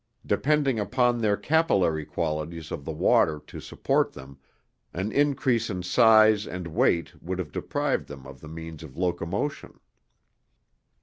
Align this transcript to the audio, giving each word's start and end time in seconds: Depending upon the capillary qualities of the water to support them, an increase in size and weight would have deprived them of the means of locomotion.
Depending 0.25 0.79
upon 0.79 1.19
the 1.19 1.37
capillary 1.37 2.05
qualities 2.05 2.71
of 2.71 2.85
the 2.85 2.91
water 2.91 3.39
to 3.45 3.59
support 3.59 4.13
them, 4.13 4.39
an 4.95 5.11
increase 5.11 5.69
in 5.69 5.83
size 5.83 6.47
and 6.47 6.65
weight 6.69 7.13
would 7.21 7.37
have 7.37 7.51
deprived 7.51 8.07
them 8.07 8.25
of 8.25 8.41
the 8.41 8.47
means 8.49 8.81
of 8.81 8.97
locomotion. 8.97 9.79